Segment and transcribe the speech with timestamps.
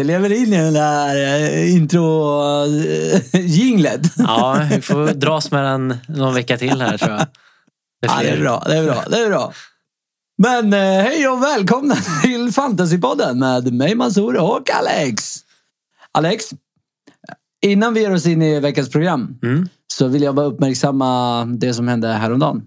[0.00, 4.00] Det lever in i den där eh, intro-jinglet.
[4.18, 7.26] Ja, vi får dras med den någon vecka till här tror jag.
[8.00, 8.62] Ja, det är bra.
[8.66, 9.04] Det är bra.
[9.10, 9.52] Det är bra.
[10.38, 15.34] Men eh, hej och välkomna till Fantasypodden med mig Mansour och Alex.
[16.12, 16.44] Alex,
[17.62, 19.68] innan vi ger oss in i veckans program Mm.
[19.92, 22.62] så vill jag bara uppmärksamma det som hände häromdagen.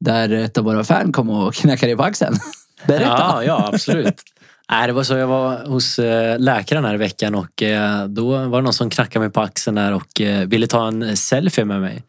[0.00, 2.36] Där ett av våra fan kom och knackade dig på axeln.
[2.86, 3.04] Berätta.
[3.06, 4.22] Ja, ja, absolut.
[4.70, 8.28] Nej, det var så jag var hos eh, läkaren här i veckan och eh, då
[8.48, 11.64] var det någon som knackade mig på axeln där och eh, ville ta en selfie
[11.64, 12.02] med mig.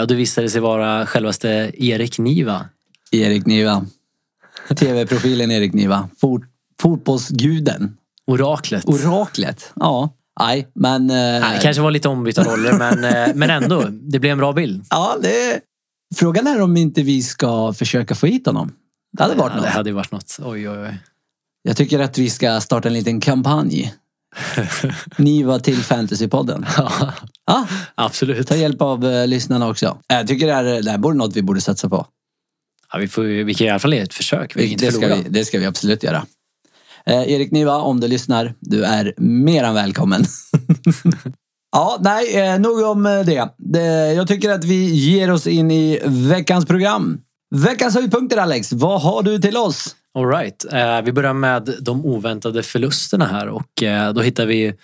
[0.00, 2.64] Och det visade sig vara självaste Erik Niva.
[3.10, 3.86] Erik Niva.
[4.76, 6.08] TV-profilen Erik Niva.
[6.20, 6.42] Fot
[6.82, 7.96] fotbollsguden.
[8.26, 8.84] Oraklet.
[8.88, 9.72] Oraklet.
[9.76, 10.14] Ja.
[10.40, 11.06] Nej, men...
[11.06, 13.00] Nej, det kanske var lite ombytta roller men,
[13.38, 13.84] men ändå.
[13.90, 14.84] Det blev en bra bild.
[14.90, 15.60] Ja, det...
[16.16, 18.72] Frågan är om inte vi ska försöka få hit honom.
[19.12, 19.64] Det hade varit Ja, något.
[19.64, 20.38] det hade varit något.
[20.42, 20.98] Oj, oj, oj.
[21.62, 23.94] Jag tycker att vi ska starta en liten kampanj.
[25.16, 26.66] Niva till Fantasypodden.
[26.76, 27.12] Ja,
[27.46, 28.46] Ja, absolut.
[28.48, 29.98] ta hjälp av uh, lyssnarna också.
[30.06, 32.06] Jag tycker det här, det här borde något vi borde satsa på.
[32.92, 34.56] Ja, vi, får, ju- vi kan i alla fall ge ett försök.
[34.56, 35.20] Vi Det ska, förlora.
[35.22, 36.26] vi, det ska vi absolut göra.
[37.06, 40.24] Eh, Erik Niva, om du lyssnar, du är mer än välkommen.
[41.72, 43.48] ja, nej, eh, nog om eh, det.
[43.58, 44.12] det.
[44.12, 47.20] Jag tycker att vi ger oss in i veckans program.
[47.54, 49.96] Veckans höjdpunkter Alex, vad har du till oss?
[50.14, 50.72] All right.
[50.72, 54.74] Eh, vi börjar med de oväntade förlusterna här och eh, då hittar vi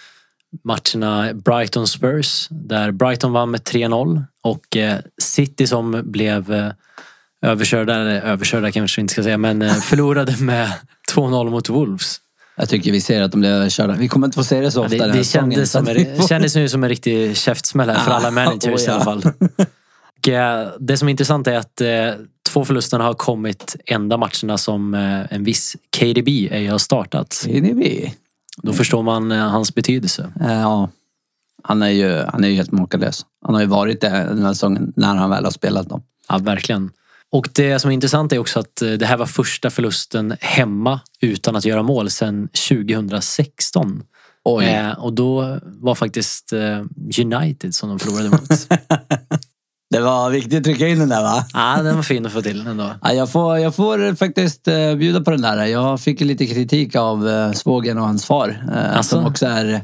[0.65, 6.73] matcherna Brighton Spurs där Brighton vann med 3-0 och eh, City som blev eh,
[7.43, 10.73] överkörda, eller överkörda kanske vi inte ska säga, men eh, förlorade med
[11.15, 12.21] 2-0 mot Wolves.
[12.57, 13.95] Jag tycker vi ser att de blev körda.
[13.95, 15.89] Vi kommer inte få se det så Ja, ofta det här det säsongen, kändes, som
[15.89, 19.05] en, kändes nu som en riktig käftsmäll här för alla managers i alla ja.
[19.05, 19.23] fall.
[20.29, 22.11] Eh, det som är intressant är att eh,
[22.49, 27.45] två förlusterna har kommit enda matcherna som eh, en viss KDB ej har startat.
[27.49, 28.15] Vi.
[28.63, 30.33] Då förstår man hans betydelse.
[30.41, 30.91] Ja.
[31.63, 33.27] Han är ju, han är ju helt makalös.
[33.45, 36.03] Han har ju varit det den här säsongen när han väl har spelat dem.
[36.29, 36.91] Ja, verkligen.
[37.31, 41.57] Och det som är intressant är också att det här var första förlusten hemma utan
[41.57, 44.03] att göra mål sedan 2016.
[44.45, 44.93] Oj.
[44.99, 46.53] Och då var faktiskt
[47.19, 48.69] United som de förlorade mot.
[49.91, 51.45] Det var viktigt att trycka in den där va?
[51.53, 52.91] Ja, den var fin att få till ändå.
[53.03, 55.65] Ja, jag, får, jag får faktiskt eh, bjuda på den där.
[55.65, 58.67] Jag fick lite kritik av eh, svågen och hans far.
[58.75, 59.17] Eh, Asså?
[59.17, 59.81] som också är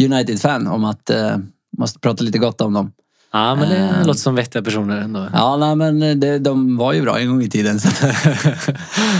[0.00, 1.36] United-fan om att eh,
[1.78, 2.92] måste prata lite gott om dem.
[3.32, 4.06] Ja, men det Eh.
[4.06, 5.26] låter som vettiga personer ändå.
[5.32, 7.80] Ja, nej, men det, de var ju bra en gång i tiden.
[7.80, 7.88] Så.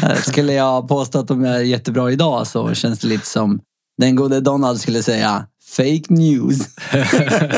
[0.03, 3.61] Eh, skulle jag påstå att de är jättebra idag så känns det lite som
[3.99, 6.69] den gode Donald skulle säga fake news.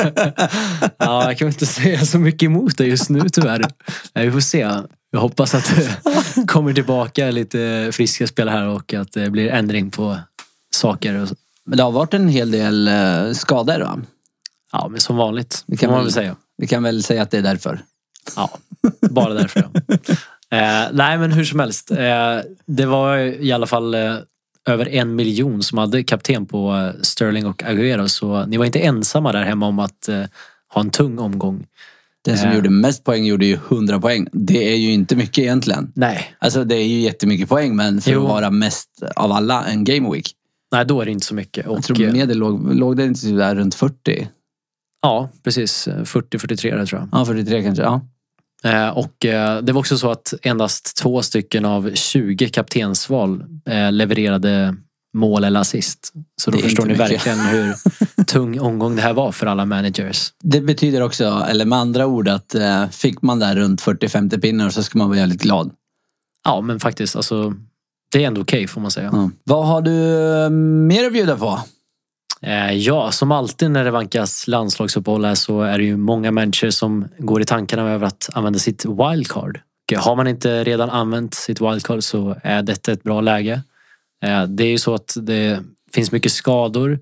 [0.97, 3.65] Ja, jag kan inte säga så mycket emot det just nu tyvärr.
[4.13, 4.69] Nej, Vi får se.
[5.11, 5.97] Jag hoppas att det
[6.47, 10.17] kommer tillbaka lite friska spelare här och att det blir ändring på
[10.75, 11.27] saker.
[11.65, 13.99] Men det har varit en hel del eh, skador va?
[14.71, 15.63] Ja, men som vanligt.
[15.67, 16.35] Vi kan väl- väl säga.
[16.57, 17.79] Vi kan väl säga att det är därför.
[18.35, 18.57] Ja,
[19.09, 19.69] bara därför.
[19.73, 19.95] Ja.
[20.51, 21.91] Eh, nej, men hur som helst.
[21.91, 24.15] Eh, det var i alla fall eh,
[24.69, 28.07] över en miljon som hade kapten på eh, Sterling och Agüero.
[28.07, 30.23] Så ni var inte ensamma där hemma om att eh,
[30.73, 31.65] ha en tung omgång.
[32.25, 32.55] Den som Eh.
[32.55, 34.27] gjorde mest poäng gjorde ju 100 poäng.
[34.31, 35.91] Det är ju inte mycket egentligen.
[35.95, 38.21] Nej, Alltså det är ju jättemycket poäng men för Jo.
[38.23, 40.31] att vara mest av alla en game week.
[40.71, 41.65] nej då är det inte så mycket.
[41.65, 44.27] Jag Och, tror eh, medel låg, låg det inte där runt 40?
[45.01, 45.87] Ja, precis.
[45.87, 47.09] 40-43 där tror jag.
[47.21, 47.83] Ja, 43 kanske.
[47.83, 48.01] Ja.
[48.63, 53.91] Eh, och eh, det var också så att endast två stycken av 20 kaptensval eh,
[53.91, 54.75] levererade
[55.13, 56.13] mål eller assist.
[56.41, 57.11] Så då förstår ni mycket.
[57.11, 57.75] verkligen hur
[58.25, 60.33] tung omgång det här var för alla managers.
[60.43, 62.55] Det betyder också, eller med andra ord, att
[62.91, 65.71] fick man där runt 40-50 pinnar så ska man vara jävligt glad.
[66.45, 67.53] Ja, men faktiskt, alltså,
[68.11, 69.09] det är ändå okej får man säga.
[69.13, 69.31] Ja.
[69.43, 70.49] Vad har du
[70.87, 71.59] mer att bjuda på?
[72.41, 76.69] Eh, ja, som alltid när det vankas landslagsuppehåll här så är det ju många människor
[76.69, 79.59] som går i tankarna över att använda sitt wildcard.
[79.97, 83.61] Har man inte redan använt sitt wildcard så är detta ett bra läge.
[84.23, 85.59] Eh, det är ju så att det
[85.93, 86.99] finns mycket skador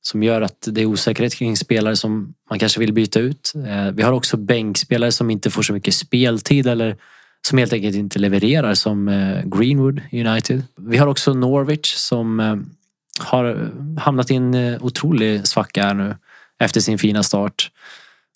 [0.00, 3.52] som gör att det är osäkerhet kring spelare som man kanske vill byta ut.
[3.66, 6.96] Eh, vi har också bänkspelare som inte får så mycket speltid eller
[7.48, 9.06] som helt enkelt inte levererar som
[9.44, 10.62] Greenwood United.
[10.76, 12.40] Vi har också Norwich som
[13.18, 13.70] har
[14.00, 16.16] hamnat i en eh, otrolig svacka här nu
[16.58, 17.70] efter sin fina start.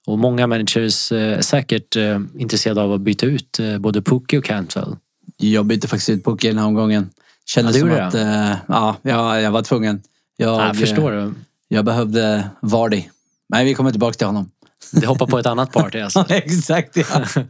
[0.06, 4.44] Och många managers eh, är säkert eh, intresserade av att byta ut både Pookie och
[4.44, 4.96] Cantwell.
[5.36, 7.10] Jag bytte faktiskt ut Puck i den här omgången.
[7.46, 10.02] Kändes Ja, som att eh, ja, jag, jag var tvungen.
[10.36, 11.34] Jag, Jag förstår du.
[11.68, 13.04] jag behövde Vardy.
[13.48, 14.50] Nej, vi kommer tillbaka till honom.
[14.92, 16.26] Det hoppar på ett annat party alltså.
[16.28, 17.24] Exakt ja.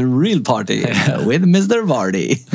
[0.00, 0.80] Real party
[1.26, 2.36] with Mr Vardy.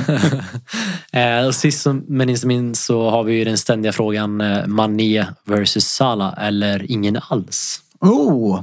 [1.12, 5.26] Eh, och sist men inte minst så har vi ju den ständiga frågan eh, Mané
[5.46, 7.82] versus Salah eller ingen alls.
[8.00, 8.62] Oh,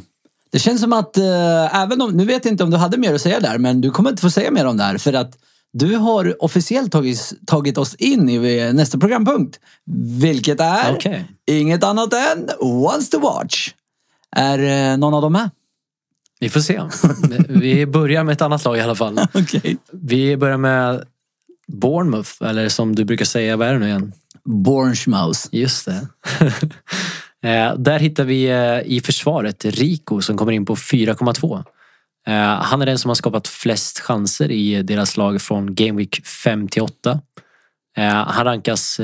[0.52, 3.14] det känns som att eh, även om, nu vet jag inte om du hade mer
[3.14, 5.38] att säga där, men du kommer inte få säga mer om det här för att
[5.72, 9.60] du har officiellt tagit, tagit oss in i eh, nästa programpunkt.
[10.20, 11.24] Vilket är Okej.
[11.46, 13.70] inget annat än Wants to watch.
[14.36, 15.50] Är eh, någon av dem med?
[16.42, 16.82] Vi får se.
[17.48, 19.18] Vi börjar med ett annat lag i alla fall.
[19.34, 19.76] Okej.
[19.92, 21.04] Vi börjar med
[21.68, 24.12] Bournemouth, eller som du brukar säga, vad är det nu igen?
[24.44, 25.40] Bournemouth.
[25.52, 26.08] Just det.
[27.48, 31.64] eh, där hittar vi eh, i försvaret Rico som kommer in på 4,2.
[32.26, 36.26] Eh, han är den som har skapat flest chanser i deras lag från Game Week
[36.26, 37.20] 5 till 8.
[37.96, 39.00] Eh, han rankas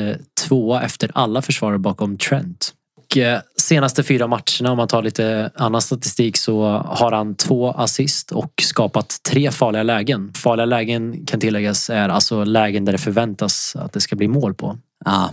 [0.47, 2.75] tvåa efter alla försvarare bakom Trent.
[3.11, 7.71] Och, eh, senaste fyra matcherna, om man tar lite annan statistik, så har han två
[7.71, 10.33] assist och skapat tre farliga lägen.
[10.35, 14.55] Farliga lägen kan tilläggas är alltså lägen där det förväntas att det ska bli mål
[14.55, 14.79] på.
[15.05, 15.29] Ah.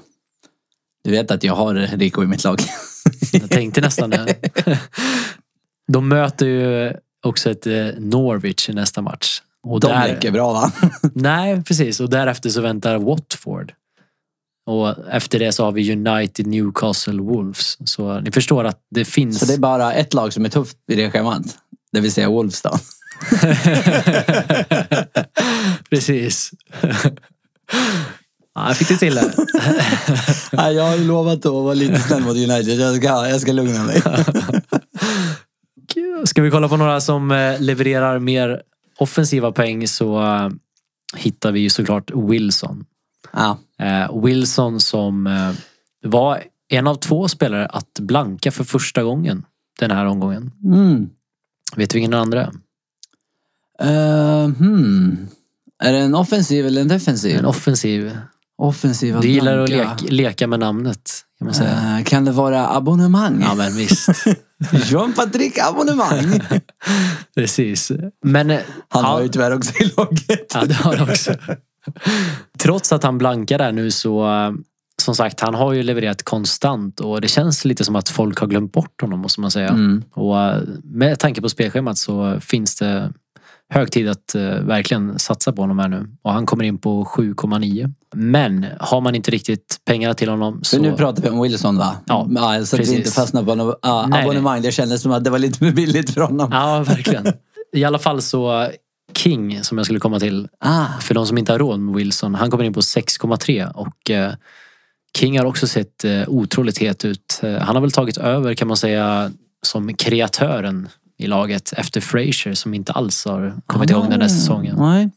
[1.04, 2.60] Du vet att jag har Rico i mitt lag.
[3.32, 4.36] Jag tänkte nästan det.
[5.88, 6.94] De möter ju
[7.26, 9.42] också ett eh, Norwich i nästa match.
[9.64, 10.72] Och De där, leker bra va?
[11.14, 12.00] Nej, precis.
[12.00, 13.74] Och därefter så väntar Watford.
[14.66, 17.78] Och efter det så har vi United, Newcastle, Wolves.
[17.86, 19.40] Så ni förstår att det finns...
[19.40, 21.42] Så det är bara ett lag som är tufft i det schemat.
[21.92, 22.70] Det vill säga Wolves då.
[25.90, 26.52] precis.
[28.56, 29.34] ja, jag fick det till det.
[30.72, 32.80] Jag har ju lovat att vara lite snäll mot United.
[32.80, 34.02] Jag ska, jag ska lugna mig.
[36.26, 38.62] Ska vi kolla på några som eh, levererar mer
[38.98, 40.50] offensiva poäng så eh,
[41.16, 42.86] hittar vi ju såklart Wilson.
[43.36, 43.58] Ja.
[43.80, 45.52] Eh, Wilson som eh,
[46.04, 49.46] var en av två spelare att blanka för första gången
[49.80, 50.52] den här omgången.
[50.64, 51.10] Mm.
[51.76, 52.52] Vet du vilken den andra är?
[53.82, 55.28] Eh, hmm.
[55.84, 57.38] Är det en offensiv eller en defensiv?
[57.38, 58.18] En offensiv.
[58.58, 61.12] offensiv Du gillar att leka, leka med namnet.
[61.38, 61.98] Kan man säga.
[61.98, 63.42] Eh, kan det vara abonnemang?
[63.42, 64.10] Ja men visst.
[64.72, 66.42] Jean-Patrick abonnemang.
[67.36, 67.92] Precis.
[68.24, 70.52] Men Han ja, har ju tyvärr också i laget.
[70.54, 71.34] Ja, det har han också.
[72.60, 74.52] Trots att han blankar där nu så eh,
[75.02, 78.48] som sagt, han har ju levererat konstant och det känns lite som att folk har
[78.48, 79.70] glömt bort honom måste man säga.
[79.70, 80.04] Mm.
[80.14, 83.14] Och eh, med tanke på spelschemat så finns det
[83.70, 86.08] hög tid att eh, verkligen satsa på honom här nu.
[86.22, 87.94] Och han kommer in på 7,9.
[88.16, 90.82] Men har man inte riktigt pengarna till honom Så så...
[90.82, 91.96] nu pratar vi om Wilson va?
[92.06, 92.96] Ja, så att vi precis.
[92.98, 94.62] inte fastnar på något ah, Nej, abonnemang.
[94.62, 96.50] Det kändes som att det var lite för billigt för honom.
[96.52, 97.26] Ja, verkligen.
[97.74, 98.70] I alla fall så
[99.18, 100.86] King som jag skulle komma till Ah.
[101.02, 102.36] för de som inte har råd med Wilson.
[102.36, 104.34] Han kommer in på 6,3 och eh,
[105.18, 107.40] King har också sett eh, otroligt het ut.
[107.44, 109.32] Eh, han har väl tagit över kan man säga
[109.62, 114.76] som kreatören i laget efter Fraser som inte alls har kommit igång den här säsongen.
[114.80, 115.10] Nej.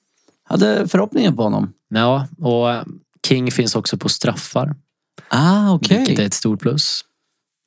[0.45, 1.73] Hade förhoppningar på honom.
[1.89, 2.85] Ja, och
[3.29, 4.77] King finns också på straffar.
[5.29, 5.99] Ah, okej.
[5.99, 7.01] Vilket är ett stort plus.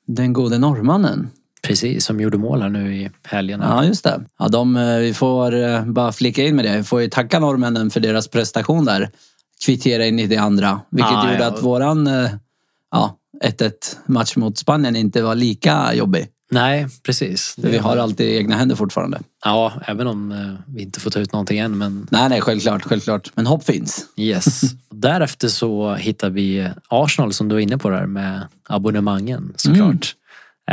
[0.07, 1.29] Den gode norrmannen.
[1.67, 3.59] Precis, som gjorde mål här nu i helgen.
[3.63, 4.21] Ja, just det.
[4.39, 6.77] Ja, de, eh, vi får eh, bara flika in med det.
[6.77, 9.09] Vi får ju tacka norrmännen för deras prestation där.
[9.65, 10.81] Kvittera in i det andra.
[10.89, 11.47] Vilket Ah, gjorde ja.
[11.47, 12.29] att våran eh,
[12.91, 13.71] ja, 1-1
[14.05, 16.27] match mot Spanien inte var lika jobbig.
[16.51, 17.55] Nej, precis.
[17.61, 19.19] För vi har alltid egna händer fortfarande.
[19.45, 21.77] Ja, även om vi inte får ta ut någonting än.
[21.77, 23.31] Men Nej, nej, självklart, självklart.
[23.35, 24.05] Men hopp finns.
[24.17, 24.61] Yes.
[24.89, 30.15] Därefter så hittar vi Arsenal som du var inne på där med abonnemangen såklart.
[30.15, 30.20] Eh,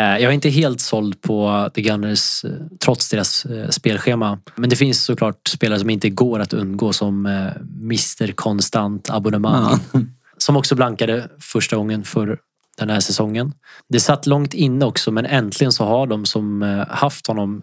[0.01, 2.51] Jag är inte helt såld på The Gunners eh,
[2.85, 4.39] trots deras eh, spelschema.
[4.57, 9.81] Men det finns såklart spelare som inte går att undgå som eh, Mr Konstant abonnemang.
[9.93, 10.01] Ja.
[10.41, 12.39] Som också blankade första gången för
[12.79, 13.53] den här säsongen.
[13.89, 17.63] Det satt långt inne också men äntligen så har de som eh, haft honom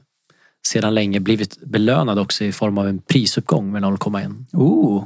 [0.68, 4.46] sedan länge blivit belönade också i form av en prisuppgång med 0,1.
[4.54, 5.04] Oh.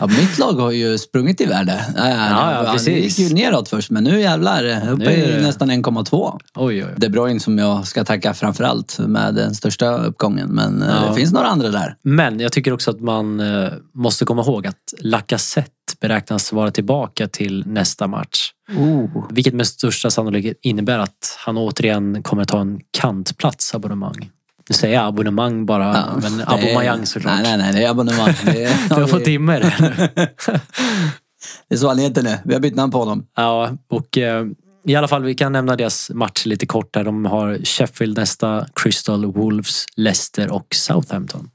[0.00, 1.84] Ja, mitt lag har ju sprungit i värde.
[1.96, 4.64] Nej, Ja, ja, det gick ju neråt först, men nu jävlar.
[4.90, 6.38] Uppe Nu i det- nästan 1,2.
[6.54, 6.94] Oj, oj.
[6.96, 10.48] De Bruyne som jag ska tacka framförallt med den största uppgången.
[10.50, 11.08] Men eh, Ja.
[11.08, 11.96] det finns några andra där.
[12.02, 15.70] Men jag tycker också att man eh, måste komma ihåg att Lacazette
[16.00, 18.50] beräknas vara tillbaka till nästa match.
[18.76, 19.24] Oh.
[19.30, 24.30] Vilket med största sannolikhet innebär att han återigen kommer ta en kantplats abonnemang.
[24.70, 27.42] Nu säger abonnemang bara, Ja, men det Aubameyang såklart.
[27.42, 27.72] Nej, nej, nej.
[27.72, 28.34] Det är abonnemang.
[28.44, 29.60] Det är, Du har fått dimmer.
[31.68, 32.38] det är så han heter nu.
[32.44, 33.26] Vi har bytt namn på honom.
[33.36, 34.46] ja, och eh,
[34.84, 37.04] i alla fall vi kan nämna deras match lite kort där.
[37.04, 41.50] De har Sheffield nästa, Crystal, Wolves, Leicester och Southampton.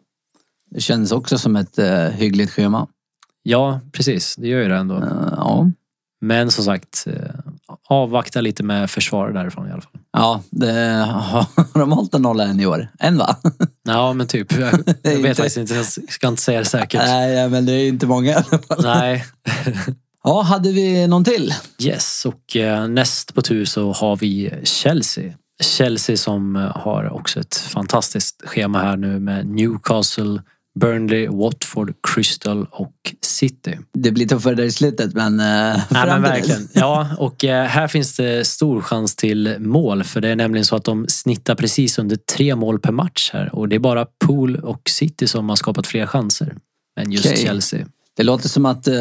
[0.72, 2.88] Det känns också som ett uh, hyggligt schema.
[3.44, 4.36] Ja, precis.
[4.36, 4.96] Det gör ju det ändå.
[4.96, 5.70] Eh, ja.
[6.22, 7.36] Men som sagt, eh,
[7.90, 10.02] avvakta lite med försvar därifrån i alla fall.
[10.16, 10.72] Ja, det,
[11.10, 11.46] har
[11.80, 12.88] de hållit en nolla än i år?
[13.00, 13.36] En va?
[13.88, 14.52] Ja, men typ.
[14.60, 14.62] Jag,
[15.02, 15.74] jag vet inte- faktiskt inte.
[15.76, 17.02] Jag ska inte säga det säkert.
[17.06, 18.84] Nej, men det är inte många i alla fall.
[18.84, 19.26] Nej.
[20.28, 21.54] Ja, hade vi någon till?
[21.80, 25.34] Yes, och eh, näst på tur så har vi Chelsea.
[25.64, 30.42] Chelsea som eh, har också ett fantastiskt schema här nu med Newcastle,
[30.80, 33.80] Burnley, Watford, Crystal och City.
[33.94, 35.34] Det blir tuffare där i slutet, men...
[35.34, 35.46] Uh,
[35.90, 36.68] Nej, men verkligen.
[36.74, 40.04] Ja, och eh, här finns det stor chans till mål.
[40.04, 43.56] För det är nämligen så att de snittar precis under tre mål per match här.
[43.56, 46.56] Och det är bara Pool och City som har skapat fler chanser
[47.00, 47.46] än just Okej.
[47.46, 47.88] Chelsea.
[48.18, 48.94] Det låter som att eh,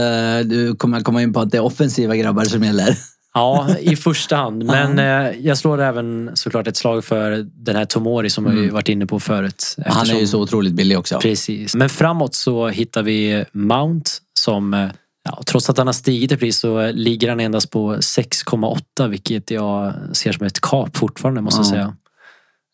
[0.45, 2.99] du kommer komma in på att det är offensiva grabbar som gäller.
[3.35, 4.65] Ja, i första hand.
[4.65, 8.89] Men eh, jag slår även såklart ett slag för den här Tomori som vi varit
[8.89, 9.77] inne på förut.
[9.87, 11.19] Han är ju Eftersom- så otroligt billig också.
[11.19, 11.75] Precis.
[11.75, 14.11] Men framåt så hittar vi Mount
[14.41, 14.89] som eh,
[15.27, 19.51] Ja, trots att han har stigit i pris så ligger han endast på 6,8 vilket
[19.51, 21.95] jag ser som ett kap fortfarande måste jag Ja.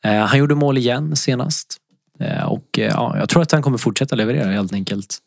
[0.02, 0.20] säga.
[0.20, 1.76] Eh, han gjorde mål igen senast.
[2.20, 5.18] Eh, och eh, ja, jag tror att han kommer fortsätta leverera helt enkelt.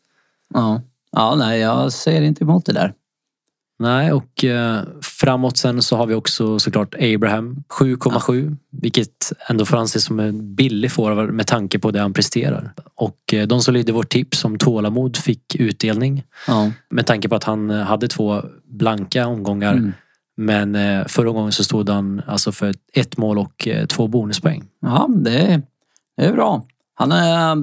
[0.54, 0.82] Ja.
[1.12, 2.92] ja, nej, jag säger inte emot det där.
[3.84, 9.76] Nej, och eh, framåt sen så har vi också såklart Abraham 7,7 vilket ändå får
[9.76, 12.72] anses som en billig forward med tanke på det han presterar.
[12.94, 16.70] Och eh, de som lydde vårt tips om tålamod fick utdelning Ja.
[16.90, 19.72] med tanke på att han eh, hade två blanka omgångar.
[19.72, 19.92] Mm.
[20.36, 24.64] Men eh, förra gången så stod han alltså för ett mål och två bonuspoäng.
[24.80, 25.62] Ja, det är,
[26.16, 26.66] det är bra.
[26.96, 27.56] Han, eh,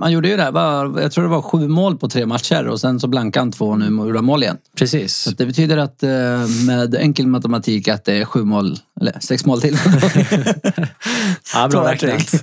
[0.00, 2.80] han gjorde ju det, här, jag tror det var sju mål på tre matcher och
[2.80, 4.56] sen så blankade han två och nu gjorde han mål igen.
[4.78, 5.16] Precis.
[5.16, 6.10] Så det betyder att eh,
[6.66, 9.78] med enkel matematik att det är sju mål, eller sex mål till.
[11.54, 12.34] Ja, bra räknat.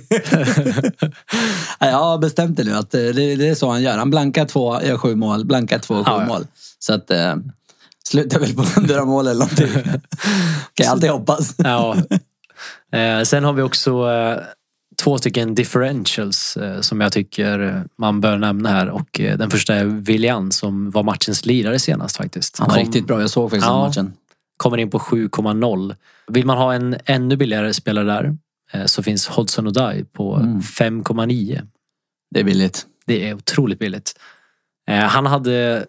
[1.80, 3.98] Jag har bestämt det nu att eh, det, det är så han gör.
[3.98, 6.26] Han blankar två, gör sju mål, blankar två, sju Ja, ja.
[6.26, 6.46] mål.
[6.78, 7.10] Så att
[8.08, 9.82] slutar väl på hundra mål eller någonting.
[10.74, 11.54] kan jag alltid hoppas.
[11.58, 11.96] Ja.
[12.92, 14.38] Eh, sen har vi också eh,
[14.96, 18.88] två stycken differentials eh, som jag tycker man bör nämna här.
[18.88, 22.58] Och eh, den första är William som var matchens lirare senast faktiskt.
[22.58, 23.20] Han var Kom- riktigt bra.
[23.20, 23.72] Jag såg faktiskt Ja.
[23.74, 24.12] den matchen.
[24.56, 25.94] Kommer in på 7,0.
[26.28, 28.36] Vill man ha en ännu billigare spelare där
[28.72, 30.60] eh, så finns Hodgson Odoi på Mm.
[30.60, 31.66] 5,9.
[32.30, 32.86] Det är billigt.
[33.06, 34.18] Det är otroligt billigt.
[35.08, 35.86] Han hade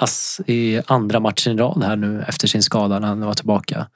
[0.00, 3.88] ass i andra matchen i rad här nu efter sin skada när han var tillbaka.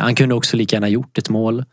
[0.00, 1.64] Han kunde också lika gärna gjort ett mål.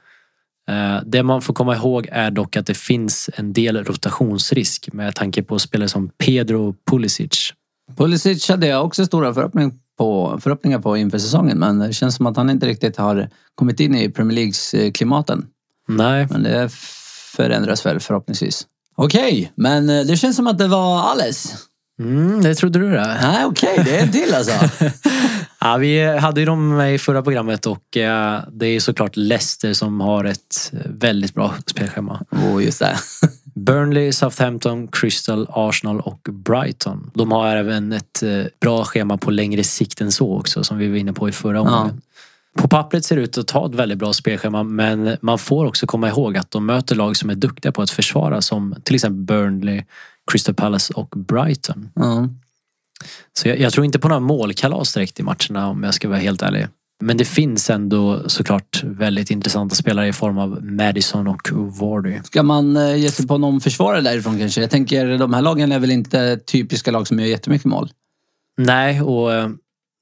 [0.69, 5.15] Eh, det man får komma ihåg är dock att det finns en del rotationsrisk med
[5.15, 7.53] tanke på spelare som Pedro Pulisic.
[7.97, 12.25] Pulisic hade jag också stora förhoppningar på, förhoppningar på inför säsongen men det känns som
[12.25, 15.45] att han inte riktigt har kommit in i Premier Leagues eh, klimaten.
[15.87, 16.71] Nej, Men det
[17.35, 18.67] förändras väl förhoppningsvis.
[18.95, 21.53] Okej, men eh, det känns som att det var alles.
[21.99, 23.17] mm, det trodde du det?
[23.21, 24.53] Nej, okej, det är en till alltså.
[25.63, 29.73] Ja, vi hade ju dem med i förra programmet och eh, det är såklart Leicester
[29.73, 32.25] som har ett väldigt bra spelschema.
[32.31, 32.97] oh, just det.
[33.55, 37.11] Burnley, Southampton, Crystal, Arsenal och Brighton.
[37.13, 40.87] De har även ett eh, bra schema på längre sikt än så också som vi
[40.87, 42.01] var inne på i förra omgången.
[42.57, 45.87] På pappret ser det ut att ta ett väldigt bra spelschema men man får också
[45.87, 49.21] komma ihåg att de möter lag som är duktiga på att försvara som till exempel
[49.21, 49.83] Burnley,
[50.31, 51.89] Crystal Palace och Brighton.
[51.93, 52.29] Ja.
[53.33, 56.19] Så jag, jag tror inte på några målkalas direkt i matcherna om jag ska vara
[56.19, 56.67] helt ärlig.
[57.01, 62.19] Men det finns ändå såklart väldigt intressanta spelare i form av Madison och Vardy.
[62.23, 64.61] Ska man eh, ge sig på någon försvarare därifrån kanske?
[64.61, 67.89] Jag tänker de här lagen är väl inte typiska lag som gör jättemycket mål?
[68.57, 69.49] Nej, och eh,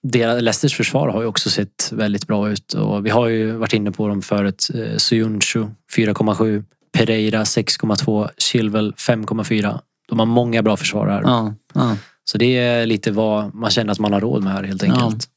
[0.04, 2.74] deras, Leicesters försvar har ju också sett väldigt bra ut.
[2.74, 4.68] Och vi har ju varit inne på dem förut.
[4.74, 5.68] Eh, Suyunshu
[5.98, 6.64] 4,7.
[6.94, 8.30] Pereira 6,2.
[8.38, 9.80] Chilwell 5,4.
[10.10, 11.22] De har många bra försvarare.
[11.26, 11.54] Ja.
[11.74, 11.98] ja.
[12.24, 15.28] Så det är lite vad man känner att man har råd med här helt enkelt.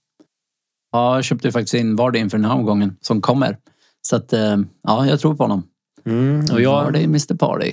[0.92, 3.56] Ja, jag köpte faktiskt in Vardy inför den här omgången som kommer.
[4.02, 5.62] Så att, eh, ja, jag tror på honom.
[6.06, 7.72] Mm, och jag, Vardy, Mr Party.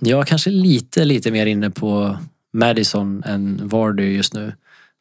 [0.00, 2.16] jag är kanske lite, lite mer inne på
[2.52, 4.52] Madison än Vardy just nu.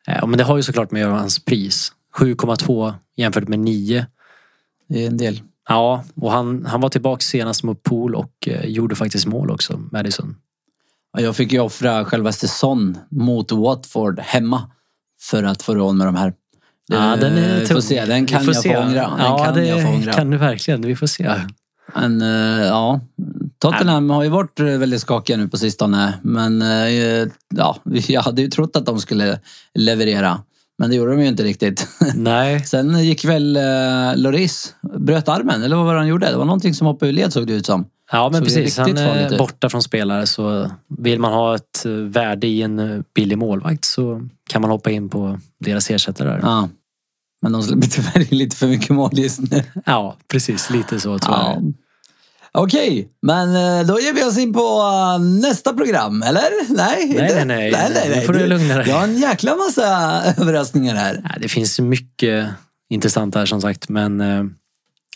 [0.07, 1.93] Eh, Men det har ju såklart med hans pris.
[2.17, 4.05] 7,2 jämfört med 9.
[4.87, 5.41] Det är en del.
[5.69, 9.77] Ja, och han, han var tillbaka senast mot Pool och eh, gjorde faktiskt mål också,
[9.91, 10.35] Madison.
[11.13, 14.61] Ja, Jag fick ju offra självaste Son mot Watford hemma
[15.21, 16.33] för att få råd med de här.
[16.91, 17.81] Ja, den är Eh, vi får tung.
[17.81, 18.73] se, den kan jag se.
[18.73, 19.09] få ångra.
[19.09, 20.13] Den ja, kan det jag få ångra.
[20.13, 20.81] kan du verkligen.
[20.81, 21.31] Vi får se.
[21.95, 23.01] Men eh, ja,
[23.59, 26.13] Tottenham har ju varit eh, väldigt skakiga nu på sistone.
[26.21, 26.63] Men
[27.55, 29.39] ja, jag hade ju trott att de skulle
[29.73, 30.41] leverera.
[30.77, 31.87] Men det gjorde de ju inte riktigt.
[32.15, 33.57] Nej, Sen gick väl
[34.15, 36.31] Loris, bröt armen eller vad var det han gjorde?
[36.31, 37.85] Det var någonting som hoppade ur led såg det ut som.
[38.11, 38.77] Ja men Så precis.
[38.77, 39.37] Han är ut.
[39.37, 43.85] borta från spelare så vill man ha ett eh, värde i en eh, billig målvakt
[43.85, 46.39] så kan man hoppa in på deras ersättare där.
[46.43, 46.69] Ja.
[47.41, 49.63] Men de släpper tyvärr lite för mycket mål just nu.
[49.85, 50.69] Ja, precis.
[50.69, 51.53] Lite så tror Ja.
[51.53, 51.73] jag.
[52.51, 54.81] Okej, men eh, då ger vi oss in på
[55.41, 56.73] nästa program, eller?
[56.75, 57.23] Nej, Nej, inte?
[57.35, 57.71] nej, nej.
[57.71, 58.25] nej, nej, Nu nej.
[58.25, 58.89] får du lugna dig.
[58.89, 59.83] Jag har en jäkla massa
[60.37, 61.37] överraskningar här.
[61.41, 62.47] Det finns mycket
[62.89, 64.21] intressant här som sagt men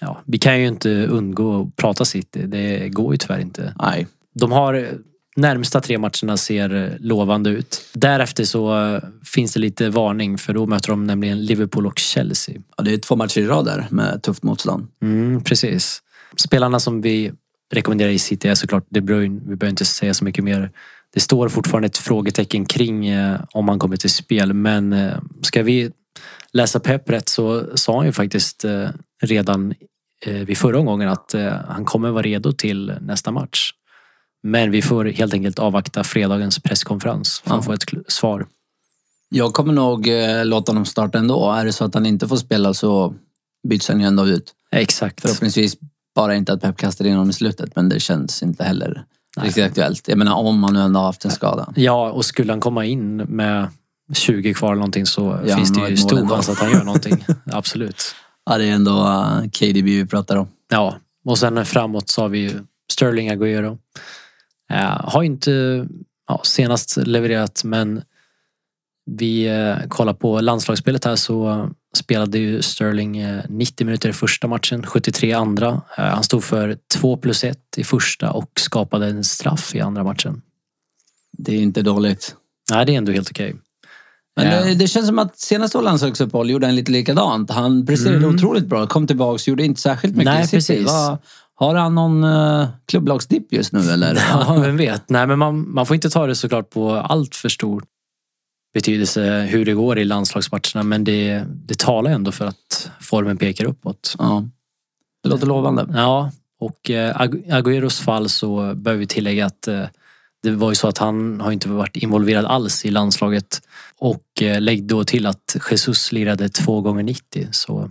[0.01, 2.41] ja, vi kan ju inte undgå att prata City.
[2.47, 3.73] Det går ju tyvärr inte.
[3.79, 4.07] Nej.
[4.33, 4.87] De har eh,
[5.35, 7.81] närmsta tre matcherna ser eh, lovande ut.
[7.93, 12.55] Därefter så eh, finns det lite varning för då möter de nämligen Liverpool och Chelsea.
[12.77, 14.87] Ja, det är två matcher i rad där med tufft motstånd.
[15.01, 16.01] Mm, precis.
[16.37, 17.31] Spelarna som vi
[17.73, 19.39] rekommenderar i City är såklart De Bruyne.
[19.39, 20.71] Vi behöver inte säga så mycket mer.
[21.13, 24.53] Det står fortfarande ett frågetecken kring eh, om han kommer till spel.
[24.53, 25.91] Men eh, ska vi
[26.53, 28.89] läsa Pep rätt så sa han ju faktiskt eh,
[29.23, 29.73] redan
[30.25, 33.71] eh, vid förra omgången att eh, han kommer vara redo till nästa match.
[34.43, 37.61] Men vi får helt enkelt avvakta fredagens presskonferens för att Ja.
[37.61, 38.47] få ett svar.
[39.29, 41.51] Jag kommer nog eh, låta honom starta ändå.
[41.51, 43.15] Är det så att han inte får spela så
[43.67, 44.53] byts han ju ändå ut.
[44.71, 45.21] Exakt.
[45.21, 45.77] Förhoppningsvis
[46.15, 49.03] bara inte att Pep kastar in honom i slutet, men det känns inte heller
[49.41, 50.07] riktigt aktuellt.
[50.07, 51.73] Jag menar om han nu ändå har haft en skada.
[51.75, 53.67] Ja, och skulle han komma in med
[54.13, 56.83] 20 kvar eller någonting så Ja, finns han det ju stor chans att han gör
[56.83, 57.25] någonting.
[57.51, 58.15] Absolut.
[58.45, 60.47] Ja, det är ändå uh, KDB vi pratar om.
[60.69, 60.95] Ja,
[61.25, 62.59] och sen framåt så har vi ju
[62.91, 63.77] Sterling Agüero.
[64.71, 65.87] Eh, har inte
[66.27, 68.03] ja, senast levererat men
[69.05, 74.47] vi eh, kollar på landslagsspelet här så spelade ju Sterling eh, 90 minuter i första
[74.47, 75.81] matchen, 73 i andra.
[75.97, 80.03] Eh, han stod för 2 plus 1 i första och skapade en straff i andra
[80.03, 80.41] matchen.
[81.37, 82.35] Det är inte dåligt.
[82.71, 83.55] Nej, det är ändå helt okej.
[84.35, 84.63] Men Ja.
[84.63, 87.51] det, det känns som att senaste landslagsuppehåll gjorde han lite likadant.
[87.51, 88.35] Han presterade Mm.
[88.35, 90.85] otroligt bra, kom tillbaks, gjorde inte särskilt mycket Nej, i City.
[91.55, 94.15] har han någon uh, klubblagsdipp just nu eller?
[94.31, 95.09] Ja, vem vet.
[95.09, 97.83] Nej, men man, man får inte ta det såklart på allt för stor
[98.73, 100.83] betydelse hur det går i landslagsmatcherna.
[100.83, 104.15] Men det, det talar ändå för att formen pekar uppåt.
[104.19, 104.43] ja.
[105.23, 105.87] Det låter lovande.
[105.93, 109.83] Ja, och eh, Agu- Agüeros fall så behöver vi tillägga att eh,
[110.43, 113.61] det var ju så att han har inte varit involverad alls i landslaget.
[113.97, 117.89] Och eh, lägg då till att Jesus lirade två gånger 90 så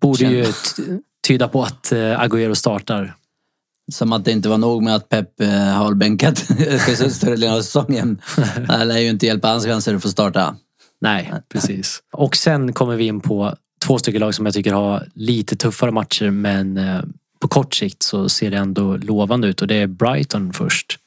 [0.00, 0.46] borde ju
[1.26, 3.14] tyda på att eh, Agüero startar.
[3.92, 6.50] Som att det inte var nog med att Pep eh, har bänkat
[6.88, 8.20] Jesus större delen av säsongen.
[8.68, 10.56] Det lär ju inte hjälpa hans chanser att få starta.
[11.00, 12.02] Nej, precis.
[12.12, 15.90] Och sen kommer vi in på två stycken lag som jag tycker har lite tuffare
[15.90, 16.80] matcher men
[17.40, 20.98] på kort sikt så ser det ändå lovande ut och det är Brighton först.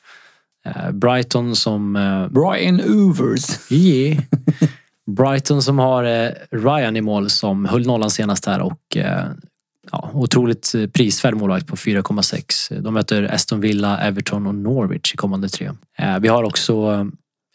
[0.75, 1.95] Eh, Brighton som...
[1.95, 3.71] eh, Brian Overs.
[3.71, 4.23] Yeah.
[5.17, 8.97] Brighton som har eh, Ryan i mål som höll nollan senast här och
[9.91, 12.81] ja, otroligt prisvärd målvakt på 4,6.
[12.81, 15.71] De möter Aston Villa, Everton och Norwich i kommande tre.
[16.21, 17.07] Vi har också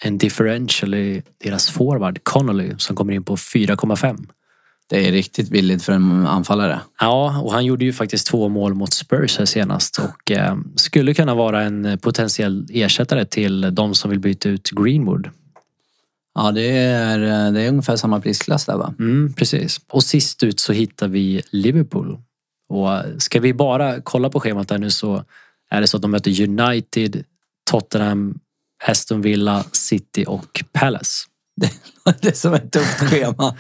[0.03, 4.27] en differential i deras forward Connolly som kommer in på 4,5.
[4.87, 6.81] Det är riktigt billigt för en anfallare.
[7.01, 11.15] Ja, och han gjorde ju faktiskt två mål mot Spurs här senast och eh, skulle
[11.15, 15.31] kunna vara en potentiell ersättare till de som vill byta ut Greenwood.
[16.35, 18.95] Ja, det är, eh, det är ungefär samma prisklass där va?
[18.99, 19.81] Mm, precis.
[19.89, 22.19] Och sist ut så hittar vi Liverpool.
[22.69, 25.25] Och ska vi bara kolla på schemat där nu så
[25.71, 27.25] är det så att de möter United,
[27.71, 28.39] Tottenham,
[28.85, 31.25] Aston Villa, City och Palace.
[32.21, 33.57] Det är som ett tufft schema.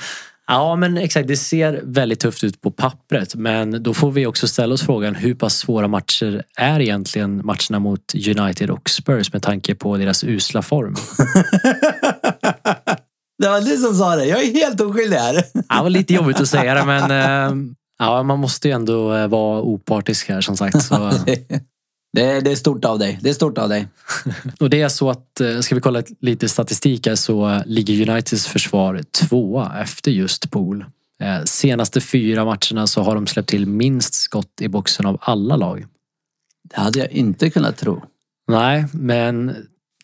[0.46, 4.48] Ja men exakt, det ser väldigt tufft ut på pappret men då får vi också
[4.48, 9.42] ställa oss frågan hur pass svåra matcher är egentligen matcherna mot United och Spurs med
[9.42, 10.94] tanke på deras usla form?
[13.42, 14.26] Det var du som sa det.
[14.26, 15.34] Jag är helt oskyldig här.
[15.54, 19.28] Det var lite jobbigt att säga det men eh, ja, man måste ju ändå eh,
[19.28, 20.82] vara opartisk här som sagt.
[20.82, 20.94] Så.
[22.12, 23.18] Det är, det är stort av dig.
[23.22, 23.88] Det är stort av dig.
[24.60, 28.10] Och det är så att, eh, ska vi kolla lite statistik här så eh, ligger
[28.10, 30.84] Uniteds försvar tvåa efter just Pool.
[31.20, 35.56] Eh, Senaste fyra matcherna så har de släppt till minst skott i boxen av alla
[35.56, 35.86] lag.
[36.64, 38.04] Det hade jag inte kunnat tro.
[38.48, 39.56] Nej, men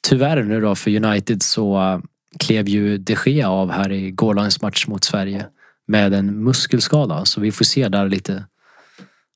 [0.03, 2.01] tyvärr nu då för United så
[2.39, 5.47] klev ju de Gea av här i gårdagens match mot Sverige
[5.87, 7.25] med en muskelskada.
[7.25, 8.45] Så vi får se där lite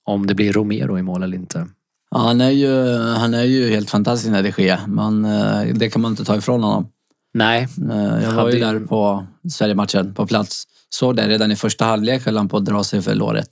[0.04, 1.68] om det blir Romero i mål eller inte.
[2.12, 4.80] Ja, han, är ju, han är ju helt fantastisk när det sker.
[4.86, 6.88] Men eh, det kan man inte ta ifrån honom.
[7.34, 10.64] Nej, Eh, Jag var ju där på Sverigematchen på plats.
[10.88, 13.48] Såg det redan i första halvlek höll han på att dra sig för låret.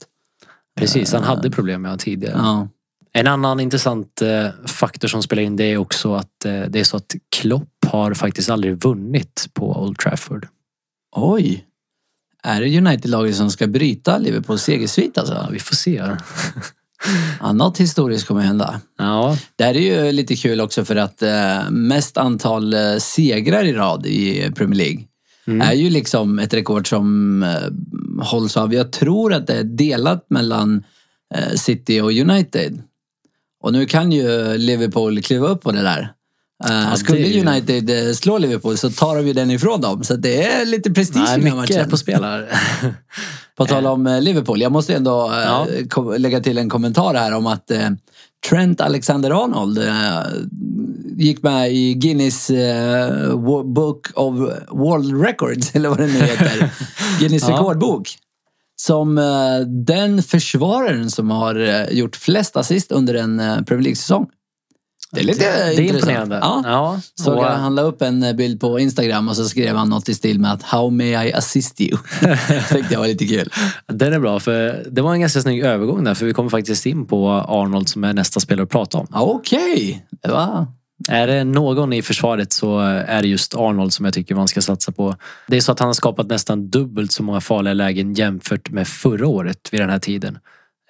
[0.79, 1.13] precis.
[1.13, 2.35] Han hade problem med han tidigare.
[2.37, 2.67] Ja.
[3.13, 6.83] En annan intressant eh, faktor som spelar in det är också att eh, det är
[6.83, 10.47] så att Klopp har faktiskt aldrig vunnit på Old Trafford.
[11.15, 11.65] Oj!
[12.43, 15.47] Är det United-laget som ska bryta Liverpools segersvit Ja, alltså?
[15.51, 16.03] vi får se.
[17.53, 18.81] Något historiskt kommer hända.
[18.97, 23.63] Ja, Det här är ju lite kul också för att eh, mest antal eh, segrar
[23.63, 25.03] i rad i Premier League
[25.47, 25.61] Mm.
[25.61, 30.25] är ju liksom ett rekord som eh, hålls av, jag tror att det är delat
[30.29, 30.83] mellan
[31.55, 32.81] City och United.
[33.63, 36.11] Och nu kan ju Liverpool kliva upp på det där.
[36.63, 40.03] Ja, skulle det United slå Liverpool så tar de ju den ifrån dem.
[40.03, 41.89] Så det är lite prestige Nej, i den mycket matchen.
[41.89, 42.49] på spel här.
[43.57, 45.37] På tal om eh, Liverpool, jag måste ändå eh,
[45.95, 46.01] Ja.
[46.17, 47.89] lägga till en kommentar här om att eh,
[48.49, 50.21] Trent Alexander-Arnold eh,
[51.17, 53.35] gick med i Guinness eh,
[53.65, 54.35] Book of
[54.69, 56.71] World Records, eller vad det nu heter.
[57.19, 57.53] Guinness Ja.
[57.55, 58.09] rekordbok.
[58.75, 64.27] Som eh, den försvararen som har eh, gjort flest assist under en eh, Premier League-säsong.
[65.11, 66.39] Det är lite det är imponerande.
[66.41, 66.61] Ja.
[66.65, 66.99] Ja.
[67.15, 70.13] Så och, han la upp en bild på Instagram och så skrev han något i
[70.13, 71.97] stil med att How may I assist you?
[72.69, 73.49] Tyckte jag var lite kul.
[73.87, 76.85] Den är bra för det var en ganska snygg övergång där för vi kommer faktiskt
[76.85, 79.07] in på Arnold som är nästa spelare att prata om.
[79.11, 80.67] Okej, var...
[81.09, 84.61] Är det någon i försvaret så är det just Arnold som jag tycker man ska
[84.61, 85.15] satsa på.
[85.47, 88.87] Det är så att han har skapat nästan dubbelt så många farliga lägen jämfört med
[88.87, 90.37] förra året vid den här tiden.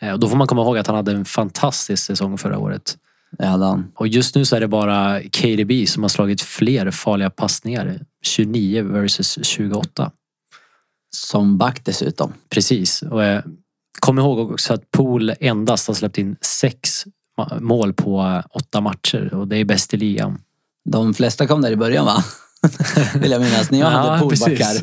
[0.01, 2.95] Eh, Och då får man komma ihåg att han hade en fantastisk säsong förra året.
[3.37, 3.91] Det hade han.
[3.95, 7.99] Och just nu så är det bara KDB som har slagit fler farliga passningar.
[8.23, 10.11] 29 versus 28.
[11.15, 12.33] Som back dessutom.
[12.49, 13.01] Precis.
[13.01, 13.43] Och eh,
[13.99, 17.05] kom ihåg också att Pool endast har släppt in sex
[17.59, 20.41] mål på eh, åtta matcher och det är bäst i ligan.
[20.89, 22.23] De flesta kom där i början va?
[23.15, 23.71] Vill jag minnas.
[23.71, 24.75] När jag hade poolbackar.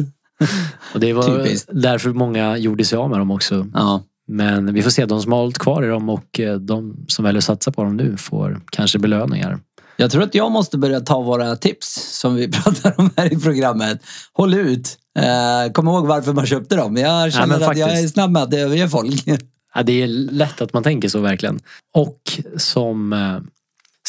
[0.94, 1.68] Och det var Typiskt.
[1.72, 3.66] därför många gjorde sig av med dem också.
[3.74, 4.02] Ja.
[4.28, 7.24] Men vi får se, de som har hållit kvar i dem och eh, de som
[7.24, 9.58] väljer att satsa på dem nu får kanske belöningar.
[9.96, 13.36] Jag tror att jag måste börja ta våra tips som vi pratar om här i
[13.36, 14.02] programmet.
[14.32, 14.98] Håll ut.
[15.18, 16.96] Eh, kom ihåg varför man köpte dem.
[16.96, 18.14] Jag känner men att jag är faktiskt.
[18.14, 19.24] snabb med att överge folk.
[19.74, 21.60] Ja, det är lätt att man tänker så verkligen.
[21.94, 22.20] Och
[22.56, 23.38] som eh,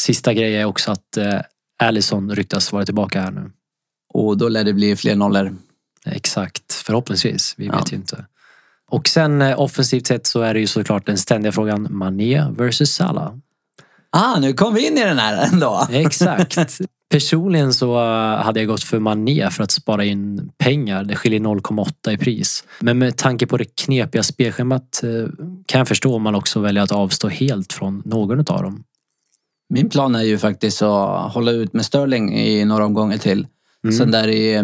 [0.00, 1.40] sista grej är också att eh,
[1.82, 3.50] Allison ryktas vara tillbaka här nu.
[4.14, 5.56] Och då lär det bli fler nollor.
[6.06, 7.54] Exakt, förhoppningsvis.
[7.56, 7.76] Vi Ja.
[7.78, 8.24] vet ju inte.
[8.90, 12.94] Och sen eh, offensivt sett så är det ju såklart den ständiga frågan Mané versus
[12.94, 13.32] Salah.
[14.12, 15.86] Ah, nu kom vi in i den här ändå.
[15.90, 16.58] Exakt.
[17.10, 21.04] Personligen så eh, hade jag gått för Mané för att spara in pengar.
[21.04, 22.64] Det skiljer 0,8 i pris.
[22.80, 25.10] Men med tanke på det knepiga spelschemat eh,
[25.66, 28.84] kan jag förstå om man också väljer att avstå helt från någon av dem.
[29.68, 33.46] Min plan är ju faktiskt att hålla ut med Sterling i några omgångar till.
[33.84, 33.96] Mm.
[33.96, 34.54] Sen där i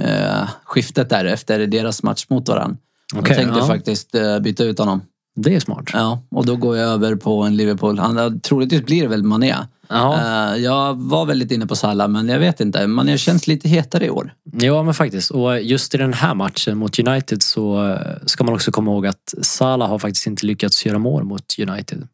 [0.00, 2.76] eh, skiftet där efter deras match mot varandra.
[3.14, 3.66] Okej, jag tänkte ja.
[3.66, 5.02] faktiskt eh, byta ut honom.
[5.36, 5.84] Det är smart.
[5.92, 7.98] Ja, och då går jag över på en Liverpool.
[7.98, 9.54] Han, troligtvis blir det väl Mané.
[9.88, 10.18] Ja,
[10.52, 12.86] Eh, jag var väldigt inne på Salah, men jag vet inte.
[12.86, 14.34] Mané känns lite hetare i år.
[14.52, 15.30] ja men faktiskt.
[15.30, 19.06] Och just i den här matchen mot United så eh, ska man också komma ihåg
[19.06, 22.08] att Salah har faktiskt inte lyckats göra mål mot United.